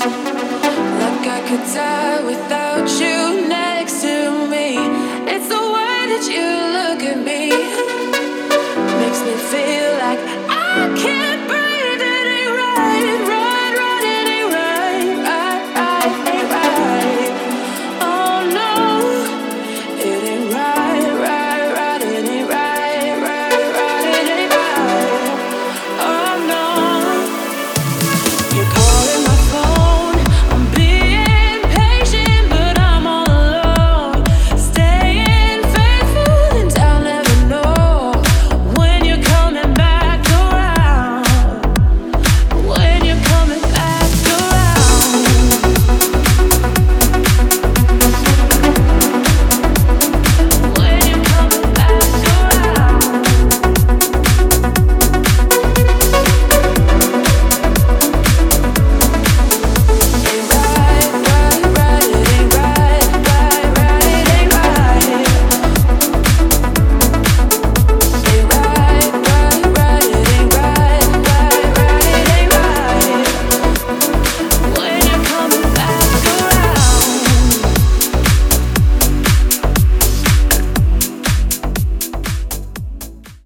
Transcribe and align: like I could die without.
like 0.00 1.26
I 1.26 1.40
could 1.48 1.64
die 1.74 2.22
without. 2.24 2.57